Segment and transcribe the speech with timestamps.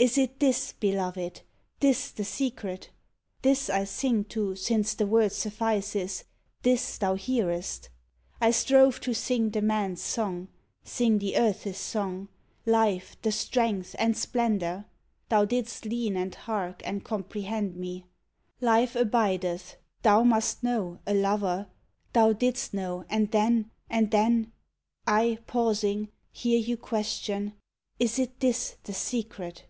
[0.00, 1.42] Is it this, Beloved,
[1.80, 2.90] this the secret?
[3.42, 6.22] This I sing to, since the word suffices,
[6.62, 7.88] This thou hearest?
[8.40, 10.50] I strove to sing the man's song,
[10.84, 12.28] Sing the earth's song,
[12.64, 14.84] Life, the strength and splendour!
[15.30, 18.06] Thou did'st lean and hark and comprehend me:
[18.60, 21.66] Life abideth, thou must know a lover!
[22.12, 24.52] Thou did'st know and then, and then
[25.08, 27.54] I, pausing, Hear you question,
[27.98, 29.64] "Is it this, the secret